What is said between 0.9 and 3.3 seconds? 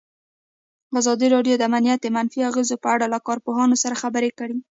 ازادي راډیو د امنیت د منفي اغېزو په اړه له